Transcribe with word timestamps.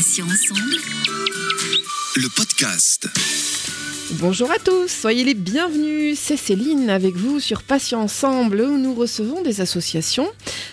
Ensemble. 0.00 0.76
Le 2.16 2.34
podcast. 2.34 3.06
Bonjour 4.12 4.50
à 4.50 4.58
tous, 4.58 4.88
soyez 4.88 5.24
les 5.24 5.34
bienvenus. 5.34 6.18
C'est 6.18 6.38
Céline 6.38 6.88
avec 6.88 7.16
vous 7.16 7.38
sur 7.38 7.62
Patients 7.62 8.00
Ensemble 8.00 8.62
où 8.62 8.78
nous 8.78 8.94
recevons 8.94 9.42
des 9.42 9.60
associations. 9.60 10.26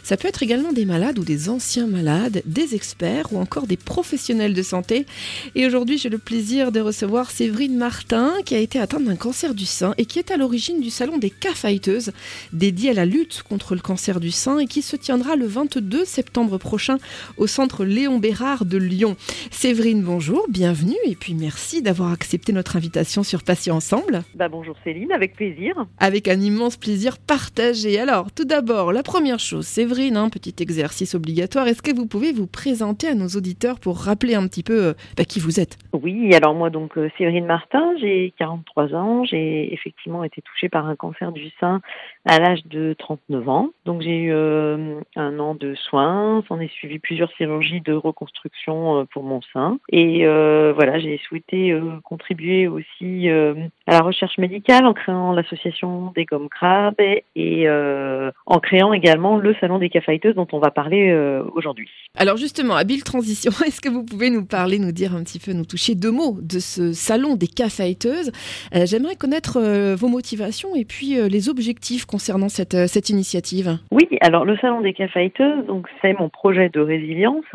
Ça 0.08 0.16
peut 0.16 0.30
être 0.30 0.42
également 0.42 0.72
des 0.72 0.86
malades 0.86 1.20
ou 1.20 1.26
des 1.26 1.50
anciens 1.50 1.86
malades, 1.86 2.42
des 2.46 2.76
experts 2.76 3.34
ou 3.34 3.40
encore 3.40 3.68
des 3.68 3.76
professionnels 3.76 4.54
de 4.54 4.62
santé. 4.62 5.06
Et 5.54 5.68
aujourd'hui, 5.68 5.98
j'ai 5.98 6.08
le 6.08 6.18
plaisir 6.18 6.72
de 6.72 6.80
recevoir 6.80 7.30
Séverine 7.30 7.76
Martin 7.76 8.32
qui 8.46 8.56
a 8.56 8.60
été 8.60 8.80
atteinte 8.80 9.04
d'un 9.04 9.18
cancer 9.18 9.54
du 9.54 9.66
sein 9.66 9.94
et 9.98 10.06
qui 10.06 10.18
est 10.20 10.32
à 10.32 10.38
l'origine 10.38 10.80
du 10.80 10.92
salon 10.92 11.18
des 11.18 11.30
cas 11.30 11.54
fighteuses 11.54 12.14
dédié 12.54 12.92
à 12.92 12.94
la 12.94 13.04
lutte 13.04 13.44
contre 13.50 13.76
le 13.76 13.82
cancer 13.82 14.22
du 14.22 14.32
sein 14.32 14.60
et 14.60 14.66
qui 14.66 14.82
se 14.82 14.96
tiendra 14.96 15.36
le 15.36 15.46
22 15.46 16.06
septembre 16.06 16.58
prochain 16.58 17.00
au 17.36 17.46
centre 17.46 17.84
Léon 17.84 18.18
Bérard 18.18 18.64
de 18.64 18.78
Lyon. 18.78 19.18
Séverine, 19.52 20.04
bonjour, 20.04 20.46
bienvenue 20.48 20.96
et 21.04 21.16
puis 21.16 21.34
merci 21.34 21.82
d'avoir 21.82 22.14
accepté 22.14 22.54
notre 22.54 22.78
invitation 22.78 23.24
sur 23.24 23.44
Patients 23.44 23.76
Ensemble. 23.76 24.24
Bah 24.36 24.48
bonjour 24.48 24.78
Céline, 24.86 25.12
avec 25.12 25.36
plaisir. 25.36 25.86
Avec 25.98 26.30
un 26.30 26.40
immense 26.40 26.78
plaisir 26.78 27.18
partagé. 27.18 28.00
Alors, 28.00 28.32
tout 28.32 28.46
d'abord, 28.46 28.94
la 28.94 29.04
première 29.04 29.40
chose, 29.40 29.68
Séverine, 29.98 30.18
un 30.18 30.30
petit 30.30 30.54
exercice 30.60 31.16
obligatoire. 31.16 31.68
Est-ce 31.68 31.82
que 31.82 31.96
vous 31.96 32.06
pouvez 32.06 32.32
vous 32.32 32.46
présenter 32.46 33.08
à 33.08 33.16
nos 33.16 33.30
auditeurs 33.30 33.80
pour 33.80 33.98
rappeler 33.98 34.36
un 34.36 34.48
petit 34.48 34.62
peu 34.62 34.90
euh, 34.90 34.94
bah, 35.18 35.24
qui 35.24 35.40
vous 35.40 35.60
êtes? 35.60 35.76
Oui, 35.92 36.36
alors 36.36 36.54
moi 36.54 36.70
donc 36.70 37.00
euh, 37.00 37.10
Séverine 37.18 37.48
Martin, 37.48 37.96
j'ai 38.00 38.32
43 38.38 38.94
ans, 38.94 39.24
j'ai 39.24 39.74
effectivement 39.74 40.24
été 40.24 40.44
touchée 40.44 40.70
par 40.70 40.86
un 40.88 40.96
cancer 40.96 41.32
du 41.32 41.50
sein 41.60 41.82
à 42.26 42.40
l'âge 42.40 42.64
de 42.66 42.96
39 43.00 43.50
ans. 43.50 43.70
Donc 43.86 44.02
j'ai 44.02 44.18
eu 44.18 44.32
euh, 44.32 45.00
un 45.16 45.40
an 45.40 45.56
de 45.56 45.74
soins, 45.74 46.44
s'en 46.48 46.60
est 46.60 46.72
suivi 46.72 47.00
plusieurs 47.00 47.32
chirurgies 47.32 47.82
de 47.82 47.94
reconstruction 47.94 49.00
euh, 49.00 49.06
pour 49.12 49.24
mon 49.24 49.42
sein. 49.54 49.80
Et 49.90 50.28
euh, 50.28 50.74
voilà, 50.76 51.00
j'ai 51.00 51.20
souhaité 51.28 51.72
euh, 51.72 51.82
contribuer 52.04 52.68
aussi 52.68 53.30
euh, 53.30 53.56
à 53.88 53.94
la 53.94 54.02
recherche 54.02 54.38
médicale 54.38 54.86
en 54.86 54.94
créant 54.94 55.32
l'association 55.32 56.12
des 56.16 56.26
gommes 56.26 56.50
crabes 56.50 57.00
et, 57.00 57.68
euh, 57.68 58.32
en 58.46 58.60
créant 58.60 58.94
également 58.94 59.38
le 59.38 59.56
salon 59.56 59.80
des 59.80 59.87
dont 60.36 60.48
on 60.52 60.60
va 60.60 60.72
parler 60.72 61.10
euh, 61.10 61.44
aujourd'hui. 61.54 61.90
Alors 62.16 62.38
justement, 62.38 62.76
habile 62.76 63.04
transition, 63.04 63.52
est-ce 63.66 63.82
que 63.82 63.90
vous 63.90 64.04
pouvez 64.04 64.30
nous 64.30 64.46
parler, 64.46 64.80
nous 64.80 64.92
dire 64.92 65.16
un 65.16 65.24
petit 65.24 65.40
peu, 65.40 65.54
nous 65.54 65.66
toucher 65.66 65.96
deux 65.96 66.12
mots 66.12 66.38
de 66.42 66.60
ce 66.60 66.94
salon 66.94 67.36
des 67.36 67.48
caféiteuses 67.48 68.32
Euh, 68.76 68.86
J'aimerais 68.86 69.16
connaître 69.16 69.58
euh, 69.58 69.96
vos 69.96 70.08
motivations 70.08 70.76
et 70.76 70.86
puis 70.86 71.16
les 71.30 71.50
objectifs 71.50 72.06
concernant 72.06 72.50
cette, 72.50 72.88
cette 72.88 73.10
initiative. 73.10 73.78
Oui, 73.92 74.08
alors 74.22 74.46
le 74.46 74.58
salon 74.58 74.82
des 74.82 74.94
caféiteuses, 74.94 75.66
donc 75.66 75.88
c'est 76.02 76.14
mon 76.14 76.30
projet 76.30 76.70
de 76.70 76.80
résilience. 76.80 77.46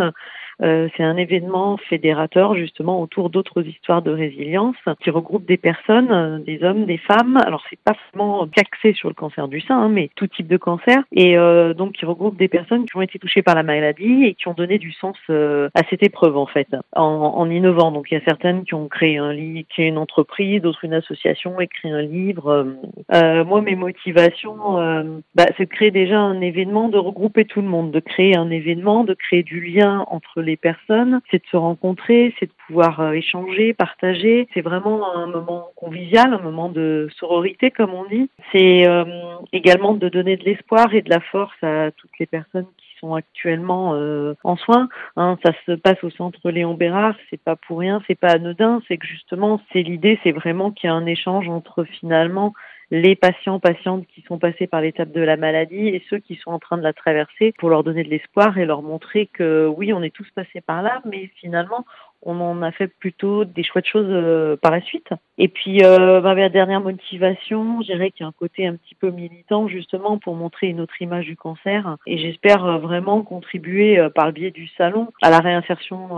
Euh, 0.63 0.89
c'est 0.97 1.03
un 1.03 1.17
événement 1.17 1.77
fédérateur 1.77 2.55
justement 2.55 3.01
autour 3.01 3.31
d'autres 3.31 3.67
histoires 3.67 4.03
de 4.03 4.13
résilience 4.13 4.77
qui 5.03 5.11
regroupe 5.11 5.45
des 5.45 5.57
personnes, 5.57 6.13
euh, 6.13 6.39
des 6.39 6.63
hommes, 6.63 6.85
des 6.85 6.99
femmes. 6.99 7.39
Alors 7.45 7.63
c'est 7.69 7.79
pas 7.81 7.95
vraiment 8.13 8.47
qu'axé 8.47 8.93
sur 8.93 9.09
le 9.09 9.15
cancer 9.15 9.49
du 9.49 9.61
sein, 9.61 9.77
hein, 9.77 9.89
mais 9.89 10.11
tout 10.15 10.27
type 10.27 10.47
de 10.47 10.57
cancer, 10.57 10.99
et 11.13 11.37
euh, 11.37 11.75
donc 11.75 11.93
qui 11.93 12.05
regroupe 12.05 12.37
des 12.37 12.49
personnes 12.49 12.85
qui 12.87 12.97
ont 12.97 13.03
été 13.03 13.19
touchées 13.19 13.43
par 13.43 13.55
la 13.55 13.63
maladie 13.63 14.25
et 14.25 14.35
qui 14.35 14.47
ont 14.49 14.55
donné 14.55 14.79
du 14.79 14.93
sens 14.93 15.17
à 15.29 15.83
cette 15.91 16.03
épreuve 16.03 16.37
en 16.37 16.47
fait, 16.47 16.69
en, 16.95 17.51
innovant. 17.51 17.91
Donc 17.91 18.11
il 18.11 18.15
y 18.15 18.17
a 18.17 18.25
certaines 18.25 18.65
qui 18.65 18.75
ont 18.75 18.89
créé 18.89 19.19
un 19.19 19.33
livre, 19.33 19.67
créé 19.69 19.87
une 19.87 19.99
entreprise, 19.99 20.63
d'autres 20.63 20.85
une 20.85 20.95
association, 20.95 21.61
écrit 21.61 21.91
un 21.91 22.03
livre. 22.03 22.67
Moi 23.11 23.61
mes 23.63 23.75
motivations, 23.75 25.23
bah, 25.35 25.47
c'est 25.57 25.65
de 25.65 25.71
créer 25.71 25.91
déjà 25.91 26.19
un 26.19 26.41
événement, 26.41 26.89
de 26.89 26.99
regrouper 26.99 27.45
tout 27.45 27.63
le 27.63 27.69
monde, 27.69 27.91
de 27.91 28.01
créer 28.01 28.37
un 28.37 28.51
événement, 28.51 29.05
de 29.05 29.15
créer 29.15 29.43
du 29.43 29.61
lien 29.61 30.05
entre 30.09 30.41
les 30.41 30.52
personnes, 30.57 31.21
c'est 31.31 31.43
de 31.43 31.49
se 31.51 31.57
rencontrer, 31.57 32.35
c'est 32.39 32.47
de 32.47 32.53
pouvoir 32.67 33.01
euh, 33.01 33.13
échanger, 33.13 33.75
partager. 33.75 34.49
C'est 34.55 34.61
vraiment 34.61 35.15
un 35.17 35.27
moment 35.27 35.69
convivial, 35.77 36.33
un 36.33 36.41
moment 36.41 36.69
de 36.69 37.09
sororité 37.17 37.71
comme 37.71 37.95
on 37.95 38.05
dit. 38.05 38.31
C'est 38.53 38.87
euh, 38.87 39.05
également 39.53 39.95
de 39.95 40.09
donner 40.09 40.37
de 40.37 40.45
l'espoir 40.45 40.95
et 40.95 41.03
de 41.03 41.11
la 41.11 41.21
force 41.21 41.63
à 41.63 41.91
toutes 41.93 42.19
les 42.19 42.27
personnes 42.27 42.67
qui 42.77 42.99
sont 43.01 43.15
actuellement 43.15 43.95
euh, 43.95 44.35
en 44.45 44.57
soins. 44.57 44.89
Hein, 45.17 45.39
ça 45.45 45.53
se 45.67 45.73
passe 45.73 46.03
au 46.05 46.11
centre 46.11 46.51
Léon 46.51 46.75
Bérard, 46.75 47.17
c'est 47.31 47.41
pas 47.41 47.57
pour 47.57 47.81
rien, 47.81 48.01
c'est 48.07 48.19
pas 48.19 48.33
anodin, 48.33 48.81
c'est 48.89 48.97
que 48.97 49.07
justement, 49.07 49.61
c'est 49.73 49.83
l'idée, 49.83 50.19
c'est 50.23 50.33
vraiment 50.33 50.71
qu'il 50.71 50.89
y 50.89 50.91
a 50.91 50.95
un 50.95 51.07
échange 51.07 51.49
entre 51.49 51.85
finalement 51.85 52.55
les 52.93 53.17
patients, 53.17 53.59
patientes 53.59 54.07
qui 54.07 54.21
sont 54.29 54.39
passés 54.39 54.67
par 54.67 54.83
l'étape 54.83 55.13
de 55.13 55.23
la 55.23 55.39
maladie 55.39 55.89
et 55.89 56.05
ceux 56.11 56.19
qui 56.19 56.37
sont 56.37 56.51
en 56.51 56.59
train 56.59 56.77
de 56.77 56.83
la 56.83 56.93
traverser 56.93 57.53
pour 57.59 57.71
leur 57.71 57.85
donner 57.85 58.05
de 58.05 58.11
l'espoir 58.11 58.59
et 58.59 58.67
leur 58.67 58.83
montrer 58.83 59.29
que 59.33 59.67
oui, 59.67 59.95
on 59.95 60.03
est 60.03 60.15
tous 60.15 60.31
passés 60.35 60.61
par 60.61 60.83
là, 60.83 61.01
mais 61.07 61.31
finalement, 61.41 61.87
on 62.23 62.41
en 62.41 62.63
a 62.63 62.73
fait 62.73 62.89
plutôt 62.89 63.45
des 63.45 63.63
chouettes 63.63 63.87
choses 63.87 64.07
euh, 64.09 64.57
par 64.57 64.71
la 64.71 64.81
suite. 64.81 65.09
Et 65.39 65.49
puis, 65.49 65.85
euh, 65.85 66.21
bah, 66.21 66.35
la 66.35 66.49
dernière 66.49 66.81
motivation, 66.81 67.81
je 67.83 67.87
dirais 67.87 68.11
qu'il 68.11 68.23
y 68.23 68.25
a 68.25 68.29
un 68.29 68.33
côté 68.33 68.67
un 68.67 68.77
petit 68.77 68.95
peu 68.95 69.11
militant 69.11 69.69
justement 69.69 70.19
pour 70.19 70.35
montrer 70.35 70.69
une 70.69 70.81
autre 70.81 71.01
image 71.01 71.27
du 71.27 71.37
cancer. 71.37 71.97
Et 72.07 72.19
j'espère 72.19 72.65
euh, 72.65 72.79
vraiment 72.79 73.23
contribuer 73.23 73.99
par 74.15 74.27
le 74.27 74.33
biais 74.33 74.51
du 74.51 74.69
salon 74.79 75.09
à 75.21 75.31
la 75.31 75.39
réinsertion 75.39 76.11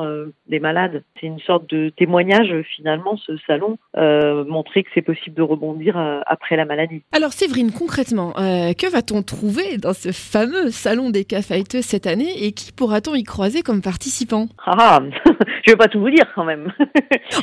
des 0.48 0.60
malades. 0.60 1.04
C'est 1.20 1.26
une 1.26 1.40
sorte 1.40 1.68
de 1.70 1.88
témoignage 1.90 2.52
finalement, 2.76 3.16
ce 3.16 3.36
salon, 3.46 3.78
montrer 3.94 4.82
que 4.82 4.90
c'est 4.94 5.02
possible 5.02 5.36
de 5.36 5.42
rebondir 5.42 5.96
après 6.26 6.56
la 6.56 6.64
maladie. 6.64 7.02
Alors 7.12 7.32
Séverine, 7.32 7.72
concrètement, 7.72 8.32
que 8.32 8.90
va-t-on 8.90 9.22
trouver 9.22 9.78
dans 9.78 9.92
ce 9.92 10.12
fameux 10.12 10.70
salon 10.70 11.10
des 11.10 11.24
caféiteuses 11.24 11.84
cette 11.84 12.06
année 12.06 12.44
et 12.44 12.52
qui 12.52 12.72
pourra-t-on 12.72 13.14
y 13.14 13.24
croiser 13.24 13.62
comme 13.62 13.82
participants 13.82 14.46
Ah, 14.66 14.74
ah, 14.78 15.00
je 15.64 15.72
vais 15.72 15.76
pas 15.76 15.88
tout 15.94 16.00
vous 16.00 16.10
dire 16.10 16.26
quand 16.34 16.44
même. 16.44 16.72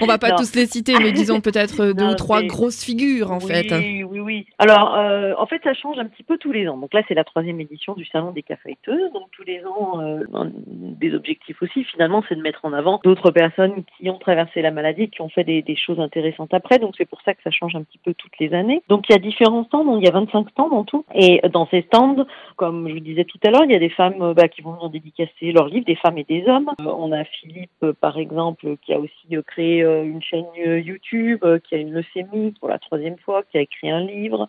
On 0.02 0.06
va 0.06 0.18
pas 0.18 0.32
Non. 0.32 0.36
tous 0.36 0.56
les 0.56 0.66
citer, 0.66 0.94
mais 1.00 1.14
disons 1.14 1.40
peut-être 1.40 1.94
deux 1.94 2.04
Non, 2.04 2.12
ou 2.12 2.16
trois 2.16 2.44
grosses 2.44 2.84
figures 2.84 3.32
en 3.32 3.40
oui, 3.40 3.48
fait. 3.48 3.74
Oui, 4.10 4.20
oui. 4.20 4.46
Alors, 4.60 4.96
euh, 4.96 5.34
en 5.38 5.46
fait, 5.46 5.62
ça 5.64 5.74
change 5.74 5.98
un 6.00 6.06
petit 6.06 6.24
peu 6.24 6.38
tous 6.38 6.52
les 6.52 6.68
ans. 6.68 6.78
Donc 6.78 6.94
là, 6.94 7.02
c'est 7.08 7.14
la 7.14 7.24
troisième 7.24 7.62
édition 7.62 7.94
du 7.94 8.06
Salon 8.06 8.32
des 8.32 8.44
caféiteuses. 8.44 9.12
Donc 9.14 9.30
tous 9.32 9.44
les 9.44 9.66
ans, 9.66 10.02
euh, 10.02 10.24
un 10.34 10.52
des 10.68 11.16
objectifs 11.16 11.62
aussi, 11.62 11.86
finalement, 11.86 12.24
c'est 12.28 12.36
de 12.36 12.42
mettre 12.42 12.66
en 12.66 12.74
avant 12.74 13.00
d'autres 13.04 13.32
personnes 13.32 13.84
qui 13.98 14.10
ont 14.10 14.18
traversé 14.20 14.62
la 14.62 14.72
maladie, 14.72 15.10
qui 15.10 15.22
ont 15.22 15.30
fait 15.30 15.46
des, 15.46 15.62
des 15.62 15.78
choses 15.78 16.00
intéressantes 16.02 16.54
après. 16.54 16.78
Donc 16.78 16.96
c'est 16.98 17.10
pour 17.10 17.22
ça 17.22 17.34
que 17.34 17.42
ça 17.44 17.52
change 17.52 17.76
un 17.76 17.84
petit 17.84 18.00
peu 18.04 18.14
toutes 18.14 18.38
les 18.40 18.54
années. 18.54 18.84
Donc 18.90 19.06
il 19.10 19.14
y 19.14 19.16
a 19.16 19.20
différents 19.20 19.64
stands. 19.64 19.86
Donc 19.86 20.02
il 20.02 20.06
y 20.06 20.10
a 20.10 20.14
25 20.14 20.50
stands 20.50 20.72
en 20.72 20.84
tout. 20.84 21.06
Et 21.16 21.42
dans 21.54 21.68
ces 21.68 21.84
stands, 21.84 22.26
comme 22.58 22.88
je 22.90 22.94
vous 22.96 23.00
disais 23.00 23.24
tout 23.24 23.40
à 23.46 23.50
l'heure, 23.50 23.64
il 23.64 23.72
y 23.72 23.76
a 23.76 23.80
des 23.80 23.90
femmes 23.90 24.22
euh, 24.22 24.34
bah, 24.34 24.48
qui 24.50 24.62
vont 24.62 24.78
dédicacer 24.90 25.52
leurs 25.52 25.68
livres, 25.68 25.86
des 25.86 25.96
femmes 25.96 26.18
et 26.18 26.24
des 26.24 26.44
hommes. 26.48 26.70
Euh, 26.82 26.86
on 26.98 27.12
a 27.12 27.24
Philippe, 27.24 27.70
euh, 27.84 27.94
par 27.94 28.18
exemple, 28.18 28.41
qui 28.82 28.94
a 28.94 29.00
aussi 29.00 29.36
euh, 29.36 29.42
créé 29.42 29.84
euh, 29.84 30.04
une 30.04 30.22
chaîne 30.22 30.46
euh, 30.66 30.80
YouTube, 30.80 31.44
qui 31.64 31.76
a 31.76 31.78
une 31.78 31.92
leucémie 31.92 32.52
pour 32.60 32.70
la 32.70 32.80
troisième 32.80 33.18
fois, 33.20 33.44
qui 33.44 33.58
a 33.58 33.62
écrit 33.62 33.90
un 33.90 34.02
livre. 34.02 34.48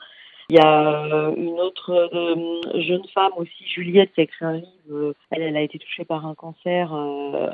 Il 0.50 0.56
y 0.56 0.60
a 0.60 1.32
une 1.36 1.60
autre 1.60 2.10
jeune 2.74 3.06
femme 3.14 3.32
aussi, 3.36 3.64
Juliette, 3.64 4.12
qui 4.12 4.20
a 4.20 4.24
écrit 4.24 4.44
un 4.44 4.54
livre. 4.54 5.14
Elle, 5.30 5.56
a 5.56 5.62
été 5.62 5.78
touchée 5.78 6.04
par 6.04 6.26
un 6.26 6.34
cancer 6.34 6.92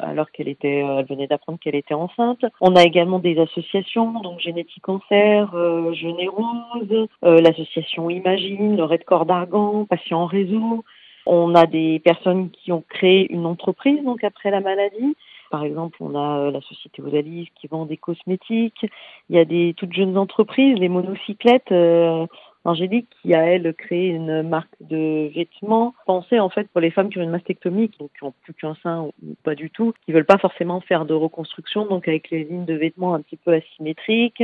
alors 0.02 0.28
qu'elle 0.32 0.48
était, 0.48 0.78
elle 0.78 1.06
venait 1.06 1.28
d'apprendre 1.28 1.60
qu'elle 1.60 1.76
était 1.76 1.94
enceinte. 1.94 2.44
On 2.60 2.74
a 2.74 2.82
également 2.82 3.20
des 3.20 3.38
associations, 3.38 4.20
donc 4.22 4.40
Génétique 4.40 4.82
Cancer, 4.82 5.54
euh, 5.54 5.92
Rose, 6.34 7.08
l'association 7.22 8.10
Imagine, 8.10 8.76
le 8.76 8.84
Red 8.84 9.04
Corps 9.04 9.26
d'Argan, 9.26 9.84
Patients 9.84 10.22
en 10.22 10.26
réseau. 10.26 10.82
On 11.30 11.54
a 11.54 11.66
des 11.66 11.98
personnes 11.98 12.48
qui 12.50 12.72
ont 12.72 12.82
créé 12.88 13.30
une 13.30 13.44
entreprise 13.44 14.02
donc 14.02 14.24
après 14.24 14.50
la 14.50 14.60
maladie. 14.60 15.14
Par 15.50 15.64
exemple, 15.64 15.98
on 16.00 16.14
a 16.14 16.38
euh, 16.38 16.50
la 16.50 16.60
société 16.60 17.02
Osalis 17.02 17.50
qui 17.54 17.66
vend 17.66 17.86
des 17.86 17.96
cosmétiques. 17.96 18.86
Il 19.30 19.36
y 19.36 19.38
a 19.38 19.44
des 19.44 19.74
toutes 19.76 19.92
jeunes 19.92 20.16
entreprises, 20.16 20.78
les 20.78 20.88
monocyclettes. 20.88 21.72
euh, 21.72 22.26
Angélique 22.64 23.08
qui 23.22 23.34
a 23.34 23.44
elle 23.44 23.72
créé 23.74 24.08
une 24.08 24.42
marque 24.42 24.74
de 24.80 25.30
vêtements 25.34 25.94
pensée 26.06 26.38
en 26.38 26.50
fait 26.50 26.68
pour 26.68 26.80
les 26.80 26.90
femmes 26.90 27.08
qui 27.08 27.18
ont 27.18 27.22
une 27.22 27.30
mastectomie, 27.30 27.90
donc 27.98 28.10
qui 28.18 28.24
ont 28.24 28.34
plus 28.42 28.52
qu'un 28.52 28.76
sein 28.82 29.02
ou 29.22 29.36
pas 29.42 29.54
du 29.54 29.70
tout, 29.70 29.94
qui 30.04 30.12
veulent 30.12 30.26
pas 30.26 30.38
forcément 30.38 30.80
faire 30.80 31.06
de 31.06 31.14
reconstruction, 31.14 31.86
donc 31.86 32.08
avec 32.08 32.30
les 32.30 32.44
lignes 32.44 32.66
de 32.66 32.74
vêtements 32.74 33.14
un 33.14 33.22
petit 33.22 33.36
peu 33.36 33.54
asymétriques. 33.54 34.42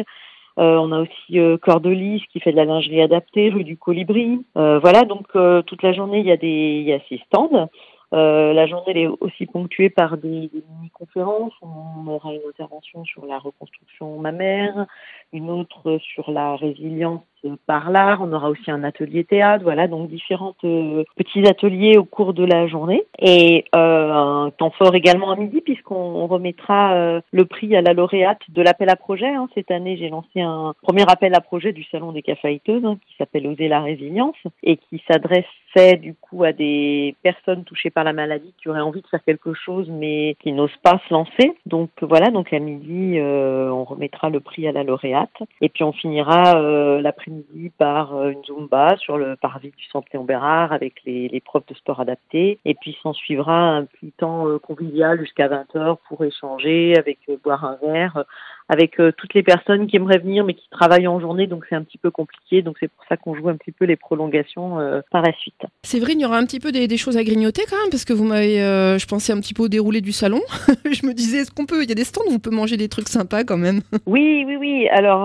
Euh, 0.59 0.77
on 0.77 0.93
a 0.93 1.01
aussi 1.01 1.39
euh, 1.39 1.59
Cordelis 1.59 2.25
qui 2.33 2.39
fait 2.39 2.53
de 2.53 2.57
la 2.57 2.65
lingerie 2.65 3.03
adaptée, 3.03 3.51
rue 3.51 3.65
du 3.65 3.77
Colibri. 3.77 4.45
Euh, 4.57 4.79
voilà, 4.79 5.03
donc 5.03 5.27
euh, 5.35 5.63
toute 5.63 5.83
la 5.83 5.93
journée 5.93 6.21
il 6.21 6.27
y 6.27 6.33
a 6.33 6.37
des 6.37 6.79
il 6.81 6.85
y 6.85 6.93
a 6.93 7.01
ces 7.09 7.19
stands. 7.27 7.69
Euh, 8.15 8.53
la 8.53 8.67
journée 8.69 9.03
est 9.03 9.09
aussi 9.09 9.47
ponctuée 9.47 9.91
par 9.91 10.17
des 10.17 10.49
mini-conférences. 10.53 11.53
On 11.63 12.07
aura 12.07 12.33
une 12.33 12.49
intervention 12.49 13.05
sur 13.05 13.27
la 13.27 13.39
reconstruction 13.39 14.21
mammaire, 14.21 14.87
une 15.33 15.51
autre 15.51 15.99
sur 15.99 16.31
la 16.31 16.55
résilience 16.55 17.23
par 17.67 17.91
l'art. 17.91 18.21
On 18.23 18.33
aura 18.33 18.51
aussi 18.51 18.71
un 18.71 18.85
atelier 18.85 19.25
théâtre, 19.25 19.65
voilà, 19.65 19.89
donc 19.89 20.09
différents 20.09 20.55
euh, 20.65 21.05
petits 21.17 21.47
ateliers 21.47 21.97
au 21.97 22.05
cours 22.05 22.35
de 22.35 22.45
la 22.45 22.67
journée. 22.67 23.05
Et 23.19 23.65
euh, 23.75 24.13
un 24.13 24.51
temps 24.51 24.71
fort 24.71 24.95
également 24.95 25.31
à 25.31 25.37
midi, 25.37 25.61
puisqu'on 25.61 26.27
remettra 26.27 26.95
euh, 26.95 27.21
le 27.33 27.45
prix 27.45 27.75
à 27.77 27.83
la 27.83 27.93
lauréate 27.93 28.43
de 28.49 28.63
l'appel 28.63 28.89
à 28.89 28.97
projet. 28.97 29.29
Hein. 29.29 29.49
Cette 29.55 29.71
année, 29.71 29.97
j'ai 29.97 30.09
lancé 30.09 30.41
un 30.41 30.75
premier 30.83 31.05
appel 31.09 31.35
à 31.35 31.41
projet 31.41 31.73
du 31.73 31.85
Salon 31.85 32.13
des 32.13 32.23
Caféiteuses, 32.23 32.85
hein, 32.85 32.99
qui 33.07 33.17
s'appelle 33.17 33.47
Oser 33.47 33.69
la 33.69 33.81
résilience, 33.81 34.37
et 34.63 34.77
qui 34.77 35.03
s'adressait 35.09 35.97
du 35.97 36.15
coup 36.15 36.45
à 36.45 36.53
des 36.53 37.17
personnes 37.23 37.65
touchées 37.65 37.91
par 37.91 38.05
la 38.05 38.13
maladie 38.13 38.55
qui 38.61 38.69
auraient 38.69 38.81
envie 38.81 39.03
de 39.03 39.07
faire 39.09 39.25
quelque 39.25 39.55
chose, 39.55 39.89
mais 39.91 40.37
qui 40.41 40.53
n'osent 40.53 40.71
pas 40.83 41.01
se 41.09 41.13
lancer. 41.13 41.57
Donc 41.67 41.91
voilà, 42.01 42.31
donc 42.31 42.53
à 42.53 42.61
midi, 42.61 43.19
on 43.21 43.83
remettra 43.83 44.31
le 44.31 44.39
prix 44.39 44.69
à 44.69 44.73
la 44.73 44.85
lauréate. 44.85 45.43
Et 45.61 45.69
puis 45.69 45.83
on 45.83 45.93
finira 45.93 46.55
l'après-midi 47.01 47.34
par 47.79 48.15
euh, 48.15 48.31
une 48.31 48.45
Zumba 48.45 48.97
sur 48.97 49.19
le 49.19 49.37
parvis 49.37 49.73
du 49.77 49.85
Centre 49.87 50.09
Léon 50.13 50.25
Bérard 50.25 50.73
avec 50.73 51.03
les, 51.05 51.43
profs 51.45 51.67
de 51.67 51.75
sport 51.75 52.01
adaptés. 52.01 52.59
Et 52.65 52.75
puis 52.75 52.97
s'en 53.03 53.13
suivra 53.13 53.77
un 53.77 53.85
petit 53.85 54.13
temps 54.13 54.49
euh, 54.49 54.59
convivial 54.59 55.19
jusqu'à 55.21 55.49
20h 55.49 55.97
pour 56.09 56.25
échanger, 56.25 56.97
avec 56.97 57.19
euh, 57.29 57.37
boire 57.43 57.65
un 57.65 57.77
verre, 57.83 58.25
avec 58.69 58.97
toutes 59.17 59.35
les 59.35 59.43
personnes 59.43 59.87
qui 59.87 59.97
aimeraient 59.97 60.19
venir 60.19 60.45
mais 60.45 60.55
qui 60.55 60.69
travaillent 60.71 61.07
en 61.07 61.21
journée, 61.21 61.47
donc 61.47 61.65
c'est 61.69 61.75
un 61.75 61.83
petit 61.83 61.99
peu 61.99 62.11
compliqué. 62.11 62.63
Donc 62.63 62.77
c'est 62.81 62.89
pour 62.89 63.05
ça 63.09 63.17
qu'on 63.17 63.35
joue 63.35 63.49
un 63.49 63.57
petit 63.57 63.73
peu 63.73 63.85
les 63.85 63.97
prolongations 63.97 64.79
par 65.11 65.23
la 65.23 65.33
suite. 65.33 65.61
Vrai, 66.01 66.13
il 66.13 66.21
y 66.21 66.25
aura 66.25 66.39
un 66.39 66.45
petit 66.45 66.61
peu 66.61 66.73
des, 66.73 66.97
choses 66.97 67.17
à 67.17 67.25
grignoter 67.25 67.63
quand 67.69 67.77
même, 67.77 67.91
parce 67.91 68.05
que 68.05 68.13
vous 68.13 68.25
m'avez, 68.25 68.57
je 68.57 69.07
pensais 69.07 69.33
un 69.33 69.41
petit 69.41 69.55
peu 69.55 69.65
au 69.65 69.69
déroulé 69.69 70.01
du 70.01 70.13
salon. 70.13 70.41
je 70.91 71.07
me 71.07 71.13
disais, 71.13 71.39
est-ce 71.39 71.51
qu'on 71.51 71.67
peut, 71.67 71.83
il 71.83 71.89
y 71.89 71.93
a 71.93 71.95
des 71.95 72.05
stands 72.05 72.25
où 72.29 72.35
on 72.35 72.39
peut 72.39 72.51
manger 72.51 72.77
des 72.77 72.89
trucs 72.89 73.09
sympas 73.09 73.45
quand 73.45 73.57
même? 73.57 73.81
oui, 74.07 74.45
oui, 74.47 74.57
oui. 74.57 74.89
Alors, 74.89 75.21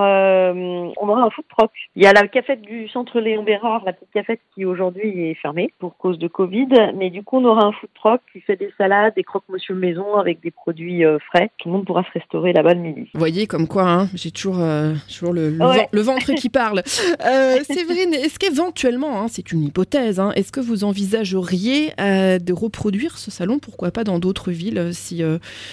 on 1.02 1.10
aura 1.10 1.24
un 1.24 1.30
food 1.30 1.46
truck. 1.50 1.72
Il 1.96 2.04
y 2.04 2.08
a 2.08 2.14
la 2.14 2.28
cafette 2.28 2.62
du 2.62 2.88
centre 2.90 3.20
Léon 3.20 3.44
Bérard, 3.44 3.84
la 3.86 3.94
petite 3.94 4.12
cafette 4.14 4.40
qui 4.54 4.66
aujourd'hui 4.66 5.30
est 5.30 5.36
fermée 5.36 5.74
pour 5.80 5.98
cause 5.98 6.20
de 6.20 6.28
Covid. 6.28 6.68
Mais 6.96 7.10
du 7.10 7.24
coup, 7.24 7.38
on 7.38 7.46
aura 7.46 7.66
un 7.66 7.72
food 7.72 7.90
truck 7.96 8.22
qui 8.32 8.42
fait 8.42 8.56
des 8.56 8.72
salades, 8.78 9.14
des 9.16 9.24
croque-monsieur 9.24 9.76
maison 9.76 10.16
avec 10.16 10.42
des 10.42 10.52
produits 10.52 11.06
euh, 11.06 11.20
frais. 11.20 11.50
Tout 11.58 11.70
le 11.70 11.76
monde 11.76 11.86
pourra 11.86 12.04
se 12.04 12.12
restaurer 12.12 12.54
là-bas 12.54 12.74
le 12.74 12.82
midi. 12.82 13.10
Voyez, 13.30 13.48
comme 13.48 13.68
quoi, 13.68 13.84
hein, 13.84 14.08
j'ai 14.16 14.32
toujours, 14.32 14.60
euh, 14.60 14.94
toujours 15.08 15.34
le, 15.34 15.50
le, 15.50 16.02
ventre 16.02 16.34
qui 16.34 16.50
parle. 16.50 16.84
Euh, 17.26 17.58
Séverine, 17.64 18.14
est-ce 18.14 18.40
qu'éventuellement, 18.40 19.22
hein, 19.22 19.28
c'est 19.28 19.52
une 19.52 19.64
hypothèse, 19.64 20.20
hein, 20.20 20.32
est-ce 20.36 20.52
que 20.52 20.60
vous 20.60 20.84
envisageriez 20.84 21.92
euh, 22.00 22.40
de 22.40 22.54
reproduire 22.54 23.18
ce 23.18 23.30
salon, 23.30 23.60
pourquoi 23.60 23.92
pas 23.92 24.04
dans 24.04 24.20
d'autres 24.20 24.52
villes, 24.52 24.94
si, 24.94 25.22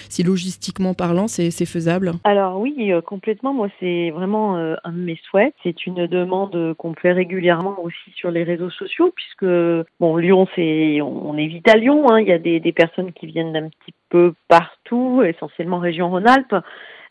si 0.09 0.23
logistiquement 0.23 0.93
parlant, 0.93 1.27
c'est 1.27 1.51
faisable? 1.65 2.13
Alors 2.23 2.59
oui, 2.59 2.91
complètement. 3.05 3.53
Moi, 3.53 3.69
c'est 3.79 4.09
vraiment 4.11 4.55
un 4.55 4.91
de 4.91 4.97
mes 4.97 5.19
souhaits. 5.29 5.53
C'est 5.63 5.85
une 5.85 6.07
demande 6.07 6.75
qu'on 6.77 6.93
fait 6.93 7.13
régulièrement 7.13 7.77
aussi 7.81 8.11
sur 8.15 8.29
les 8.31 8.43
réseaux 8.43 8.71
sociaux, 8.71 9.13
puisque 9.15 9.51
bon, 9.99 10.17
Lyon, 10.17 10.47
c'est 10.55 11.01
on, 11.01 11.37
est 11.37 11.47
vite 11.47 11.67
à 11.69 11.77
Lyon. 11.77 12.17
Il 12.17 12.27
y 12.27 12.33
a 12.33 12.39
des, 12.39 12.59
des 12.59 12.73
personnes 12.73 13.13
qui 13.13 13.27
viennent 13.27 13.53
d'un 13.53 13.69
petit 13.69 13.93
peu 14.09 14.33
partout, 14.47 15.23
essentiellement 15.23 15.79
région 15.79 16.09
Rhône-Alpes. 16.09 16.55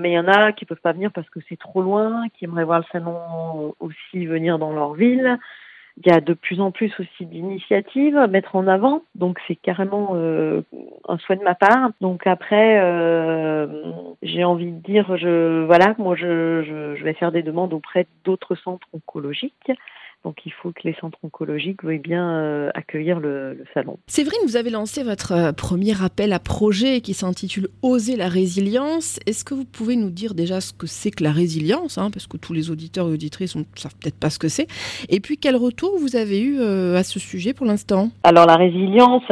Mais 0.00 0.10
il 0.10 0.14
y 0.14 0.18
en 0.18 0.28
a 0.28 0.52
qui 0.52 0.64
peuvent 0.64 0.80
pas 0.80 0.92
venir 0.92 1.10
parce 1.12 1.28
que 1.30 1.40
c'est 1.48 1.58
trop 1.58 1.82
loin, 1.82 2.24
qui 2.34 2.44
aimeraient 2.44 2.64
voir 2.64 2.80
le 2.80 2.84
salon 2.92 3.74
aussi 3.80 4.26
venir 4.26 4.58
dans 4.58 4.72
leur 4.72 4.94
ville. 4.94 5.38
Il 5.98 6.12
y 6.12 6.14
a 6.14 6.20
de 6.20 6.34
plus 6.34 6.60
en 6.60 6.72
plus 6.72 6.92
aussi 7.00 7.24
d'initiatives 7.24 8.18
à 8.18 8.26
mettre 8.26 8.54
en 8.54 8.66
avant, 8.66 9.02
donc 9.14 9.38
c'est 9.48 9.56
carrément 9.56 10.10
euh, 10.12 10.60
un 11.08 11.16
souhait 11.16 11.36
de 11.36 11.42
ma 11.42 11.54
part. 11.54 11.88
Donc 12.02 12.26
après, 12.26 12.78
euh, 12.82 13.66
j'ai 14.20 14.44
envie 14.44 14.72
de 14.72 14.80
dire, 14.80 15.06
voilà, 15.66 15.94
moi 15.96 16.14
je 16.14 17.02
vais 17.02 17.14
faire 17.14 17.32
des 17.32 17.42
demandes 17.42 17.72
auprès 17.72 18.06
d'autres 18.24 18.56
centres 18.56 18.88
oncologiques 18.92 19.72
donc 20.26 20.44
il 20.44 20.52
faut 20.52 20.72
que 20.72 20.80
les 20.82 20.94
centres 21.00 21.18
oncologiques 21.22 21.84
veuillent 21.84 22.00
bien 22.00 22.28
euh, 22.28 22.70
accueillir 22.74 23.20
le, 23.20 23.62
salon. 23.72 23.96
Séverine, 24.08 24.40
vous 24.44 24.56
avez 24.56 24.70
lancé 24.70 25.04
votre 25.04 25.30
euh, 25.30 25.52
premier 25.52 26.02
appel 26.02 26.32
à 26.32 26.40
projet 26.40 27.00
qui 27.00 27.14
s'intitule 27.14 27.68
Oser 27.82 28.16
la 28.16 28.28
résilience. 28.28 29.20
Est-ce 29.26 29.44
que 29.44 29.54
vous 29.54 29.64
pouvez 29.64 29.94
nous 29.94 30.10
dire 30.10 30.34
déjà 30.34 30.60
ce 30.60 30.72
que 30.72 30.88
c'est 30.88 31.12
que 31.12 31.22
la 31.22 31.30
résilience 31.30 31.96
hein, 31.96 32.10
Parce 32.12 32.26
que 32.26 32.36
tous 32.36 32.52
les 32.52 32.72
auditeurs 32.72 33.06
et 33.06 33.12
auditrices 33.12 33.54
ne 33.54 33.62
savent 33.76 33.94
peut-être 34.02 34.18
pas 34.18 34.30
ce 34.30 34.40
que 34.40 34.48
c'est. 34.48 34.66
Et 35.08 35.20
puis 35.20 35.38
quel 35.38 35.54
retour 35.54 35.96
vous 35.96 36.16
avez 36.16 36.40
eu 36.42 36.58
euh, 36.58 36.96
à 36.96 37.04
ce 37.04 37.20
sujet 37.20 37.54
pour 37.54 37.64
l'instant? 37.64 38.08
Alors 38.24 38.46
la 38.46 38.56
résilience, 38.56 39.22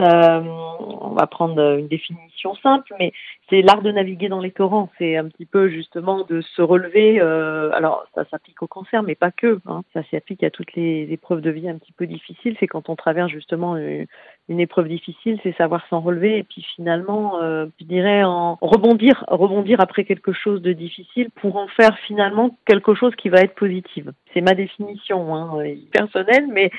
on 1.15 1.21
va 1.21 1.27
prendre 1.29 1.79
une 1.79 1.87
définition 1.87 2.57
simple, 2.57 2.93
mais 2.99 3.13
c'est 3.49 3.63
l'art 3.63 3.83
de 3.83 3.93
naviguer 3.93 4.29
dans 4.29 4.41
les 4.41 4.51
torrents. 4.51 4.91
C'est 4.99 5.17
un 5.17 5.29
petit 5.29 5.47
peu 5.47 5.69
justement 5.69 6.25
de 6.25 6.41
se 6.41 6.61
relever. 6.61 7.21
Euh, 7.21 7.71
alors 7.73 8.05
ça 8.15 8.25
s'applique 8.31 8.61
au 8.63 8.67
cancer, 8.67 9.05
mais 9.05 9.15
pas 9.15 9.31
que. 9.31 9.61
Hein. 9.67 9.83
Ça 9.93 10.03
s'applique 10.11 10.43
à 10.43 10.51
toutes 10.51 10.75
les 10.75 11.07
épreuves 11.13 11.41
de 11.41 11.51
vie 11.51 11.69
un 11.69 11.79
petit 11.79 11.93
peu 11.93 12.07
difficiles. 12.07 12.57
C'est 12.59 12.67
quand 12.67 12.89
on 12.89 12.97
traverse 12.97 13.31
justement 13.31 13.77
une, 13.77 14.07
une 14.49 14.61
épreuve 14.61 14.89
difficile, 14.89 15.39
c'est 15.43 15.57
savoir 15.57 15.87
s'en 15.89 16.01
relever 16.01 16.39
et 16.39 16.43
puis 16.43 16.67
finalement, 16.75 17.41
euh, 17.41 17.67
je 17.81 17.85
dirais, 17.85 18.25
en 18.25 18.59
rebondir, 18.61 19.25
rebondir 19.29 19.81
après 19.81 20.05
quelque 20.05 20.33
chose 20.33 20.63
de 20.63 20.73
difficile 20.73 21.31
pour 21.37 21.57
en 21.57 21.69
faire 21.69 21.97
finalement 22.01 22.57
quelque 22.67 22.95
chose 22.95 23.15
qui 23.15 23.29
va 23.29 23.39
être 23.39 23.55
positive. 23.55 24.13
C'est 24.33 24.41
ma 24.41 24.55
définition 24.55 25.35
hein, 25.35 25.63
personnelle, 25.93 26.49
mais 26.53 26.71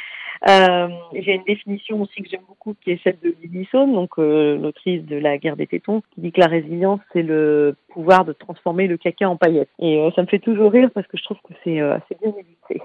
euh, 0.48 0.88
j'ai 1.14 1.36
une 1.36 1.44
définition 1.44 2.02
aussi 2.02 2.22
que 2.22 2.30
j'aime 2.30 2.44
beaucoup 2.48 2.76
qui 2.84 2.92
est 2.92 3.04
celle 3.04 3.18
de 3.24 3.36
Lily 3.42 3.68
donc 3.74 4.12
euh, 4.18 4.58
l'autrice 4.58 5.04
de 5.06 5.18
La 5.18 5.38
guerre 5.38 5.56
des 5.56 5.68
tétons, 5.68 6.02
qui 6.12 6.22
dit 6.22 6.32
que 6.32 6.42
la 6.42 6.48
résilience 6.48 7.00
c'est 7.14 7.24
le 7.24 7.76
pouvoir 7.90 8.26
de 8.26 8.34
transformer 8.34 8.88
le 8.88 8.98
caca 8.98 9.30
en 9.30 9.38
paillettes. 9.38 9.70
Et 9.80 10.00
euh, 10.00 10.12
ça 10.16 10.22
me 10.22 10.28
fait 10.28 10.40
toujours 10.40 10.72
rire 10.72 10.90
parce 10.94 11.08
que 11.08 11.18
je 11.18 11.24
trouve 11.24 11.38
que 11.48 11.54
c'est 11.64 11.80
euh, 11.80 11.96
assez 11.96 12.16
bien 12.22 12.32
illustré. 12.32 12.82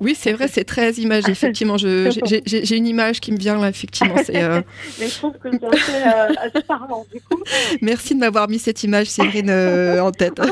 Oui, 0.00 0.14
c'est 0.14 0.32
vrai, 0.32 0.48
c'est 0.48 0.64
très 0.64 0.92
image. 0.92 1.28
Effectivement, 1.28 1.76
j'ai 1.76 2.76
une 2.76 2.86
image 2.86 3.20
qui 3.20 3.32
me 3.32 3.38
vient 3.38 3.58
là, 3.58 3.68
effectivement. 3.68 4.14
Euh... 4.30 4.62
Mais 5.00 5.08
je 5.08 5.16
trouve 5.16 5.34
que 5.38 5.50
c'est 5.50 5.64
assez, 5.64 5.92
euh, 6.06 6.32
assez, 6.38 6.62
parlant, 6.66 7.04
du 7.12 7.20
coup. 7.20 7.42
Merci 7.82 8.14
de 8.14 8.20
m'avoir 8.20 8.48
mis 8.48 8.58
cette 8.58 8.82
image, 8.84 9.06
Séverine, 9.06 9.50
euh, 9.50 10.00
en 10.00 10.10
tête. 10.10 10.40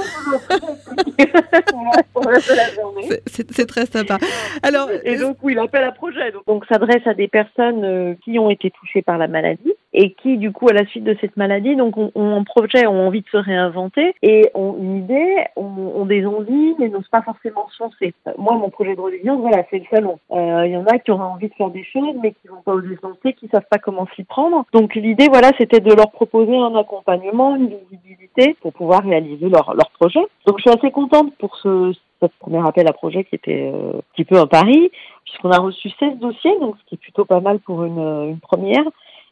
c'est 3.26 3.67
très 3.67 3.87
sympa. 3.87 4.19
Alors, 4.62 4.88
et 5.05 5.17
donc, 5.17 5.38
oui, 5.43 5.55
l'appel 5.55 5.85
à 5.85 5.93
projet. 5.93 6.32
Donc, 6.46 6.64
s'adresse 6.67 7.06
à 7.06 7.14
des 7.14 7.28
personnes 7.28 8.17
qui 8.25 8.38
ont 8.38 8.50
été 8.50 8.70
touchées 8.70 9.02
par 9.02 9.19
la 9.19 9.28
maladie 9.28 9.73
et 9.94 10.12
qui, 10.14 10.38
du 10.38 10.52
coup, 10.52 10.68
à 10.68 10.72
la 10.72 10.86
suite 10.86 11.04
de 11.04 11.16
cette 11.20 11.36
maladie, 11.36 11.76
donc, 11.76 11.96
ont, 11.96 12.10
ont 12.14 12.36
un 12.36 12.44
projet, 12.44 12.86
ont 12.86 13.06
envie 13.06 13.20
de 13.20 13.28
se 13.28 13.36
réinventer 13.36 14.14
et 14.22 14.50
ont 14.54 14.76
une 14.78 14.96
idée, 14.96 15.44
ont, 15.56 15.92
ont 15.96 16.06
des 16.06 16.24
envies, 16.24 16.74
mais 16.78 16.88
n'osent 16.88 17.08
pas 17.08 17.22
forcément 17.22 17.68
se 17.70 17.82
lancer. 17.82 18.14
Moi, 18.38 18.56
mon 18.56 18.70
projet 18.70 18.96
de 18.96 19.00
résilience, 19.00 19.40
voilà, 19.40 19.64
c'est 19.70 19.78
le 19.78 19.84
salon. 19.90 20.18
Il 20.30 20.38
euh, 20.38 20.66
y 20.66 20.76
en 20.76 20.86
a 20.86 20.98
qui 20.98 21.10
auraient 21.10 21.24
envie 21.24 21.48
de 21.48 21.54
faire 21.54 21.70
des 21.70 21.84
choses, 21.84 22.14
mais 22.22 22.32
qui 22.32 22.48
vont 22.48 22.62
pas 22.64 22.72
oser 22.72 22.96
se 22.96 23.06
lancer, 23.06 23.32
qui 23.34 23.48
savent 23.48 23.66
pas 23.70 23.78
comment 23.78 24.06
s'y 24.16 24.24
prendre. 24.24 24.64
Donc, 24.72 24.94
l'idée, 24.94 25.28
voilà, 25.28 25.50
c'était 25.58 25.80
de 25.80 25.92
leur 25.92 26.10
proposer 26.10 26.56
un 26.56 26.74
accompagnement, 26.74 27.56
une 27.56 27.76
visibilité 27.90 28.56
pour 28.62 28.72
pouvoir 28.72 29.02
réaliser 29.02 29.48
leur, 29.48 29.74
leur 29.74 29.90
projet. 29.90 30.20
Donc, 30.46 30.58
je 30.58 30.62
suis 30.62 30.78
assez 30.78 30.90
contente 30.90 31.34
pour 31.36 31.56
ce, 31.56 31.92
cette 32.20 32.32
premier 32.38 32.66
appel 32.66 32.88
à 32.88 32.92
projet 32.92 33.24
qui 33.24 33.34
était 33.34 33.70
euh, 33.72 33.98
un 33.98 34.02
petit 34.14 34.24
peu 34.24 34.38
un 34.38 34.46
pari, 34.46 34.90
puisqu'on 35.24 35.50
a 35.50 35.58
reçu 35.58 35.90
16 35.98 36.18
dossiers, 36.18 36.58
donc 36.60 36.76
ce 36.78 36.84
qui 36.86 36.94
est 36.94 36.98
plutôt 36.98 37.26
pas 37.26 37.40
mal 37.40 37.58
pour 37.58 37.84
une, 37.84 37.98
une 37.98 38.40
première. 38.40 38.84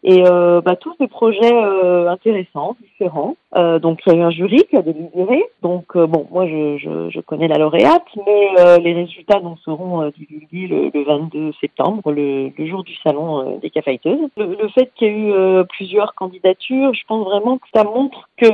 Et 0.02 0.24
euh, 0.26 0.62
bah, 0.62 0.76
tous 0.76 0.94
des 0.98 1.08
projets 1.08 1.52
euh, 1.52 2.08
intéressants, 2.08 2.74
différents. 2.82 3.36
Euh, 3.56 3.78
donc 3.78 4.00
il 4.06 4.12
y 4.12 4.16
a 4.16 4.18
eu 4.18 4.22
un 4.22 4.30
jury 4.30 4.64
qui 4.70 4.76
a 4.76 4.82
délibéré. 4.82 5.44
Donc 5.62 5.94
euh, 5.94 6.06
bon, 6.06 6.26
moi 6.30 6.46
je, 6.46 6.78
je, 6.78 7.10
je, 7.10 7.20
connais 7.20 7.48
la 7.48 7.58
lauréate, 7.58 8.06
mais 8.26 8.48
euh, 8.58 8.78
les 8.78 8.94
résultats 8.94 9.40
donc, 9.40 9.58
seront 9.58 10.10
divulgués 10.16 10.68
le, 10.68 10.90
le, 10.94 11.04
22 11.04 11.52
septembre, 11.60 12.12
le, 12.12 12.50
le 12.56 12.66
jour 12.66 12.82
du 12.82 12.94
salon 12.96 13.58
des 13.58 13.68
caféiteuses. 13.68 14.30
Le, 14.38 14.56
le 14.60 14.68
fait 14.68 14.90
qu'il 14.94 15.08
y 15.08 15.10
ait 15.10 15.60
eu 15.60 15.64
plusieurs 15.66 16.14
candidatures, 16.14 16.94
je 16.94 17.02
pense 17.06 17.24
vraiment 17.24 17.58
que 17.58 17.66
ça 17.74 17.84
montre 17.84 18.28
que 18.38 18.48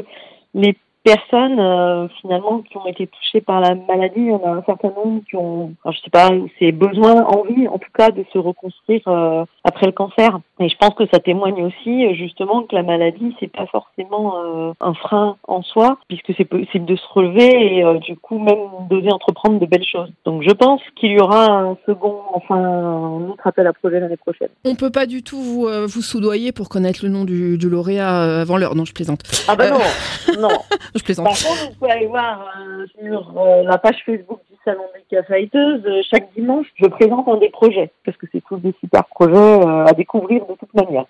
les 0.55 0.77
personnes 1.07 1.61
euh, 1.61 2.09
finalement 2.21 2.63
qui 2.63 2.77
ont 2.77 2.87
été 2.87 3.07
touchées 3.07 3.41
par 3.41 3.61
la 3.61 3.77
maladie. 3.77 4.15
Il 4.17 4.27
y 4.27 4.33
en 4.33 4.43
a 4.45 4.57
un 4.57 4.63
certain 4.65 4.89
nombre 4.89 5.23
qui 5.31 5.37
ont, 5.37 5.73
enfin, 5.85 5.97
je 5.97 6.03
sais 6.03 6.11
pas, 6.11 6.31
c'est 6.59 6.73
besoin, 6.73 7.23
envie 7.25 7.69
en 7.69 7.79
tout 7.79 7.91
cas 7.97 8.11
de 8.11 8.25
se 8.33 8.39
reconstruire 8.39 9.03
euh, 9.07 9.45
après 9.63 9.87
le 9.87 9.93
cancer. 9.93 10.41
Et 10.59 10.69
je 10.69 10.77
pense 10.77 10.95
que 10.95 11.05
ça 11.13 11.21
témoigne 11.21 11.63
aussi 11.63 12.13
justement 12.17 12.63
que 12.63 12.75
la 12.75 12.83
maladie 12.83 13.37
c'est 13.39 13.53
pas 13.53 13.67
forcément 13.67 14.35
euh, 14.37 14.73
un 14.81 14.95
frein 14.95 15.37
en 15.47 15.63
soi, 15.63 15.99
puisque 16.09 16.35
c'est 16.37 16.45
possible 16.45 16.87
de 16.87 16.97
se 16.97 17.07
relever 17.15 17.77
et 17.77 17.85
euh, 17.85 17.99
du 17.99 18.17
coup 18.17 18.39
même 18.41 18.89
d'oser 18.91 19.13
entreprendre 19.13 19.61
de 19.61 19.67
belles 19.67 19.87
choses. 19.87 20.11
Donc 20.25 20.43
je 20.43 20.53
pense 20.53 20.81
qu'il 20.97 21.13
y 21.13 21.21
aura 21.21 21.47
un 21.47 21.77
second, 21.87 22.17
enfin 22.33 22.57
un 22.57 23.29
autre 23.29 23.47
appel 23.47 23.69
à 23.69 23.73
projet 23.73 24.01
l'année 24.01 24.17
prochaine. 24.17 24.49
On 24.65 24.75
peut 24.75 24.91
pas 24.91 25.07
du 25.07 25.23
tout 25.23 25.39
vous, 25.39 25.69
vous 25.87 26.03
soudoyer 26.03 26.51
pour 26.51 26.69
connaître 26.69 27.01
le 27.05 27.11
nom 27.11 27.25
du, 27.25 27.59
du 27.59 27.69
lauréat 27.69 28.41
avant 28.41 28.57
l'heure. 28.57 28.75
Non, 28.75 28.85
je 28.85 28.93
plaisante. 28.93 29.21
Ah 29.47 29.55
bah 29.55 29.71
non, 29.71 30.41
non. 30.41 30.49
Je 30.97 31.05
plaisante. 31.05 31.27
Par 31.27 31.35
contre, 31.35 31.69
vous 31.69 31.79
pouvez 31.79 31.91
aller 31.91 32.07
voir 32.07 32.47
euh, 32.59 32.87
sur 32.99 33.35
euh, 33.37 33.63
la 33.65 33.79
page 33.79 33.97
Facebook 34.05 34.41
du 34.51 34.57
Salon 34.65 34.85
des 34.95 35.17
Caféiteuses, 35.17 35.83
euh, 35.85 36.01
chaque 36.11 36.33
dimanche, 36.35 36.67
je 36.77 36.87
présente 36.87 37.29
un 37.29 37.37
des 37.37 37.51
projets, 37.51 37.91
parce 38.05 38.17
que 38.17 38.27
c'est 38.33 38.43
tous 38.49 38.57
des 38.59 38.75
super 38.81 39.05
projets 39.07 39.37
à 39.37 39.93
découvrir 39.93 40.47
de 40.47 40.55
toute 40.55 40.73
manière. 40.75 41.05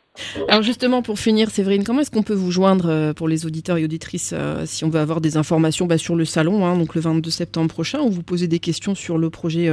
Alors 0.49 0.63
justement, 0.63 1.03
pour 1.03 1.19
finir, 1.19 1.51
Séverine, 1.51 1.85
comment 1.85 2.01
est-ce 2.01 2.11
qu'on 2.11 2.23
peut 2.23 2.35
vous 2.35 2.51
joindre 2.51 3.13
pour 3.15 3.29
les 3.29 3.47
auditeurs 3.47 3.77
et 3.77 3.85
auditrices 3.85 4.35
si 4.65 4.85
on 4.85 4.89
veut 4.89 5.01
avoir 5.01 5.21
des 5.21 5.37
informations 5.37 5.87
bah, 5.87 5.99
sur 5.99 6.17
le 6.17 6.25
salon, 6.25 6.65
hein, 6.67 6.77
donc 6.77 6.95
le 6.95 7.01
22 7.01 7.31
septembre 7.31 7.69
prochain, 7.69 8.01
ou 8.01 8.11
vous 8.11 8.23
poser 8.23 8.49
des 8.49 8.59
questions 8.59 8.95
sur 8.95 9.19
le 9.19 9.31
projet 9.31 9.71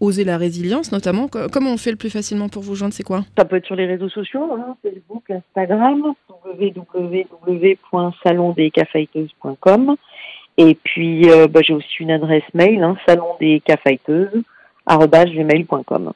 Oser 0.00 0.24
la 0.24 0.38
résilience 0.38 0.92
notamment? 0.92 1.28
Comment 1.28 1.72
on 1.72 1.76
fait 1.76 1.90
le 1.90 1.96
plus 1.96 2.10
facilement 2.10 2.48
pour 2.48 2.62
vous 2.62 2.74
joindre 2.74 2.94
C'est 2.94 3.02
quoi? 3.02 3.24
Ça 3.36 3.44
peut 3.44 3.56
être 3.56 3.66
sur 3.66 3.76
les 3.76 3.86
réseaux 3.86 4.08
sociaux, 4.08 4.52
hein, 4.52 4.76
Facebook, 4.82 5.30
Instagram, 5.30 6.14
Et 10.56 10.74
puis, 10.74 11.30
euh, 11.30 11.46
bah, 11.46 11.60
j'ai 11.62 11.72
aussi 11.72 11.86
une 12.00 12.10
adresse 12.10 12.42
mail, 12.52 12.82
hein, 12.82 12.96
salon 13.06 13.36
des 13.40 13.62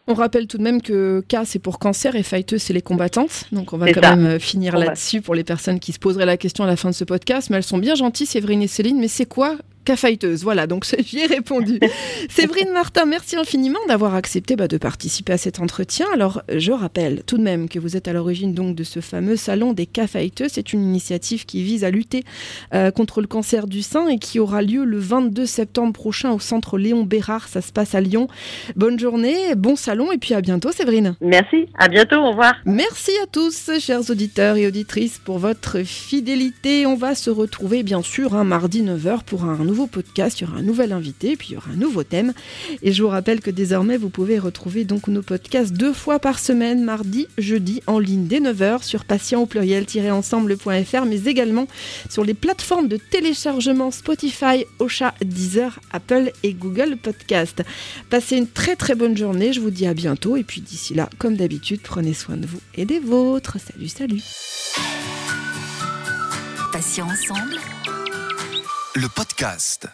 On 0.08 0.14
rappelle 0.14 0.46
tout 0.46 0.56
de 0.56 0.62
même 0.62 0.80
que 0.80 1.20
K 1.28 1.44
c'est 1.44 1.58
pour 1.58 1.78
cancer 1.78 2.16
et 2.16 2.22
fighteuse 2.22 2.62
c'est 2.62 2.72
les 2.72 2.80
combattantes. 2.80 3.44
Donc 3.52 3.75
on 3.75 3.76
va 3.76 3.92
quand 3.92 4.00
même 4.00 4.26
euh, 4.26 4.38
finir 4.38 4.78
là-dessus 4.78 5.20
pour 5.20 5.34
les 5.34 5.44
personnes 5.44 5.78
qui 5.78 5.92
se 5.92 5.99
poseraient 5.99 6.26
la 6.26 6.38
question 6.38 6.64
à 6.64 6.66
la 6.66 6.76
fin 6.76 6.88
de 6.88 6.94
ce 6.94 7.04
podcast. 7.04 7.50
Mais 7.50 7.58
elles 7.58 7.62
sont 7.62 7.78
bien 7.78 7.94
gentilles, 7.94 8.26
Séverine 8.26 8.62
et 8.62 8.66
Céline. 8.66 8.99
Mais 8.99 9.08
c'est 9.08 9.26
quoi 9.26 9.56
Cafeiteuse. 9.85 10.43
Voilà, 10.43 10.67
donc 10.67 10.87
j'y 11.05 11.21
ai 11.21 11.27
répondu. 11.27 11.81
Séverine 12.29 12.73
Martin, 12.73 13.07
merci 13.07 13.37
infiniment 13.37 13.81
d'avoir 13.89 14.15
accepté 14.15 14.57
bah, 14.57 14.69
de 14.69 14.79
participer 14.79 15.33
à 15.33 15.39
cet 15.39 15.61
entretien. 15.61 16.07
Alors, 16.12 16.43
je 16.55 16.73
rappelle 16.73 17.23
tout 17.27 17.39
de 17.39 17.43
même 17.43 17.69
que 17.69 17.79
vous 17.79 17.97
êtes 17.97 18.09
à 18.09 18.12
l'origine 18.12 18.55
donc 18.55 18.75
de 18.75 18.85
ce 18.85 19.01
fameux 19.01 19.37
salon 19.37 19.73
des 19.73 19.87
cafeiteuses. 19.87 20.53
C'est 20.53 20.73
une 20.73 20.83
initiative 20.83 21.47
qui 21.47 21.62
vise 21.62 21.85
à 21.85 21.91
lutter 21.91 22.25
euh, 22.75 22.91
contre 22.91 23.21
le 23.21 23.27
cancer 23.27 23.67
du 23.67 23.83
sein 23.83 24.09
et 24.09 24.19
qui 24.19 24.39
aura 24.39 24.62
lieu 24.62 24.85
le 24.85 24.99
22 24.99 25.47
septembre 25.47 25.93
prochain 25.93 26.33
au 26.33 26.39
centre 26.39 26.79
Léon 26.79 27.05
Bérard. 27.05 27.49
Ça 27.49 27.61
se 27.61 27.73
passe 27.73 27.95
à 27.95 28.01
Lyon. 28.01 28.29
Bonne 28.77 28.99
journée, 28.99 29.55
bon 29.57 29.77
salon 29.77 30.12
et 30.12 30.19
puis 30.19 30.35
à 30.35 30.41
bientôt, 30.41 30.73
Séverine. 30.73 31.15
Merci, 31.21 31.69
à 31.79 31.89
bientôt, 31.89 32.17
au 32.17 32.31
revoir. 32.31 32.55
Merci 32.65 33.12
à 33.23 33.27
tous, 33.27 33.71
chers 33.81 34.11
auditeurs 34.11 34.57
et 34.57 34.67
auditrices, 34.67 35.19
pour 35.19 35.39
votre 35.39 35.83
fidélité. 35.83 36.87
On 36.87 36.97
va 36.97 37.15
se 37.15 37.31
retrouver 37.31 37.83
bien 37.83 38.03
sûr 38.03 38.35
un 38.35 38.45
mardi 38.45 38.83
9h 38.83 39.23
pour 39.25 39.45
un 39.45 39.55
nouveau 39.73 39.87
podcast, 39.87 40.38
il 40.38 40.45
y 40.45 40.47
aura 40.47 40.59
un 40.59 40.62
nouvel 40.62 40.93
invité, 40.93 41.35
puis 41.35 41.49
il 41.50 41.55
y 41.55 41.57
aura 41.57 41.71
un 41.71 41.76
nouveau 41.76 42.05
thème. 42.05 42.35
Et 42.83 42.93
je 42.93 43.02
vous 43.02 43.09
rappelle 43.09 43.41
que 43.41 43.50
désormais, 43.50 43.97
vous 43.97 44.11
pouvez 44.11 44.38
retrouver 44.38 44.85
donc 44.85 45.09
nos 45.09 45.23
podcasts 45.23 45.73
deux 45.73 45.95
fois 45.95 46.19
par 46.19 46.38
semaine, 46.38 46.85
mardi, 46.85 47.26
jeudi, 47.38 47.81
en 47.87 47.99
ligne 47.99 48.26
dès 48.26 48.41
9h 48.41 48.83
sur 48.83 49.07
patient 49.07 49.41
au 49.41 49.47
pluriel-ensemble.fr, 49.47 51.07
mais 51.07 51.25
également 51.25 51.69
sur 52.11 52.23
les 52.23 52.35
plateformes 52.35 52.87
de 52.87 52.99
téléchargement 52.99 53.91
Spotify, 53.91 54.67
Ocha, 54.79 55.14
Deezer, 55.25 55.81
Apple 55.91 56.33
et 56.43 56.52
Google 56.52 56.99
Podcast. 57.02 57.62
Passez 58.11 58.37
une 58.37 58.49
très 58.49 58.76
très 58.76 58.95
bonne 58.95 59.17
journée, 59.17 59.55
je 59.55 59.61
vous 59.61 59.71
dis 59.71 59.87
à 59.87 59.95
bientôt, 59.95 60.37
et 60.37 60.45
puis 60.45 60.61
d'ici 60.61 60.93
là, 60.93 61.09
comme 61.17 61.37
d'habitude, 61.37 61.81
prenez 61.83 62.12
soin 62.12 62.37
de 62.37 62.47
vous 62.47 62.61
et 62.75 62.85
des 62.85 62.99
vôtres. 62.99 63.57
Salut, 63.59 63.88
salut. 63.88 64.21
Patient 66.75 67.07
ensemble 67.07 67.59
le 68.94 69.08
podcast. 69.08 69.88